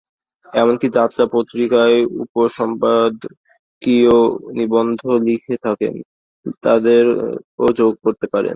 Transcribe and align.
এমনকি 0.53 0.87
যাঁরা 0.89 1.09
পত্রপত্রিকায় 1.09 1.97
উপসম্পাদকীয় 2.23 4.15
নিবন্ধ 4.57 4.99
লিখে 5.27 5.55
থাকেন, 5.65 5.93
তাঁদেরও 6.63 7.65
যোগ 7.79 7.93
করতে 8.03 8.25
পারেন। 8.27 8.49